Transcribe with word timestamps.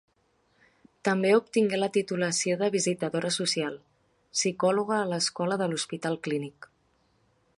També 1.09 1.33
obtingué 1.39 1.79
la 1.81 1.89
titulació 1.97 2.55
de 2.61 2.69
visitadora 2.77 3.31
social, 3.37 3.77
psicòloga 4.41 4.97
a 5.01 5.05
l’Escola 5.13 5.61
de 5.63 5.71
l’Hospital 5.75 6.21
Clínic. 6.29 6.69